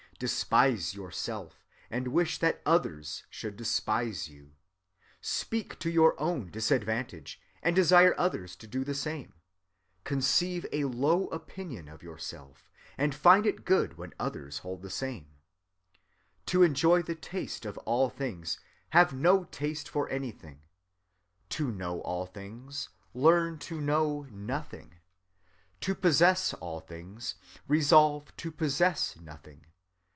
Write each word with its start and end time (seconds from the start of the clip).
"Despise 0.21 0.93
yourself, 0.93 1.65
and 1.89 2.09
wish 2.09 2.37
that 2.37 2.61
others 2.63 3.23
should 3.31 3.57
despise 3.57 4.27
you. 4.29 4.51
"Speak 5.19 5.79
to 5.79 5.89
your 5.89 6.13
own 6.21 6.51
disadvantage, 6.51 7.41
and 7.63 7.75
desire 7.75 8.13
others 8.19 8.55
to 8.57 8.67
do 8.67 8.83
the 8.83 8.93
same; 8.93 9.33
"Conceive 10.03 10.63
a 10.71 10.83
low 10.83 11.25
opinion 11.29 11.87
of 11.89 12.03
yourself, 12.03 12.69
and 12.99 13.15
find 13.15 13.47
it 13.47 13.65
good 13.65 13.97
when 13.97 14.13
others 14.19 14.59
hold 14.59 14.83
the 14.83 14.91
same; 14.91 15.25
"To 16.45 16.61
enjoy 16.61 17.01
the 17.01 17.15
taste 17.15 17.65
of 17.65 17.79
all 17.79 18.11
things, 18.11 18.59
have 18.89 19.15
no 19.15 19.45
taste 19.45 19.89
for 19.89 20.07
anything. 20.09 20.61
"To 21.49 21.71
know 21.71 21.99
all 22.01 22.27
things, 22.27 22.89
learn 23.15 23.57
to 23.61 23.81
know 23.81 24.27
nothing. 24.29 24.97
"To 25.79 25.95
possess 25.95 26.53
all 26.53 26.79
things, 26.79 27.33
resolve 27.67 28.37
to 28.37 28.51
possess 28.51 29.15
nothing. 29.19 29.65